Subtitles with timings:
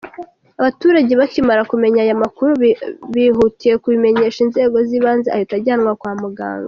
[0.59, 2.51] Abaturage bakimara kumenya aya makuru
[3.13, 6.59] bihutiye kubimenyesha inzego z’ibanze ahita ajyanwa kwa muganga.